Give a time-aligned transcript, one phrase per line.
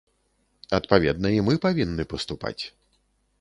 [0.77, 2.59] Адпаведна і мы павінны паступаць.